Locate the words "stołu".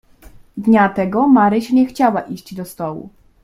2.65-3.09